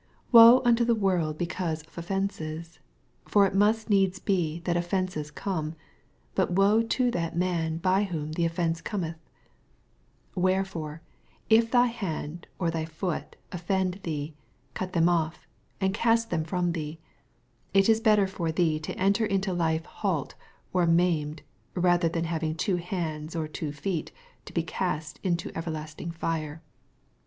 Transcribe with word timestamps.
7 0.29 0.29
Woe 0.31 0.61
unto 0.65 0.83
the 0.83 0.95
world 0.95 1.37
because 1.37 1.83
of 1.85 1.95
offences! 1.95 2.79
for 3.27 3.45
it 3.45 3.53
must 3.53 3.87
needs 3.87 4.17
be 4.17 4.59
that 4.61 4.75
offences 4.75 5.29
come; 5.29 5.75
but 6.33 6.49
woe 6.49 6.81
to 6.81 7.11
that 7.11 7.37
man 7.37 7.77
by 7.77 8.05
whom 8.05 8.31
the 8.31 8.43
offence 8.43 8.81
cometh 8.81 9.17
1 10.33 10.41
8 10.41 10.41
Wherefore 10.43 11.01
if 11.51 11.69
thy 11.69 11.85
hand 11.85 12.47
or 12.57 12.71
thy 12.71 12.83
foot 12.83 13.35
offend 13.51 13.99
thee, 14.01 14.33
cut 14.73 14.93
them 14.93 15.07
off, 15.07 15.45
and 15.79 15.93
cast 15.93 16.31
them 16.31 16.45
from 16.45 16.71
thee: 16.71 16.97
it 17.71 17.87
is 17.87 18.01
better 18.01 18.25
for 18.25 18.51
thee 18.51 18.79
to 18.79 18.97
enter 18.97 19.27
into 19.27 19.53
life 19.53 19.85
halt 19.85 20.33
or 20.73 20.87
maimed, 20.87 21.43
ra 21.75 21.95
ther 21.97 22.09
than 22.09 22.23
having 22.23 22.55
two 22.55 22.77
hands 22.77 23.35
or 23.35 23.47
two 23.47 23.71
feet 23.71 24.11
to 24.45 24.51
be 24.53 24.63
cast 24.63 25.19
into 25.21 25.55
everlasting 25.55 26.09
fire. 26.09 26.63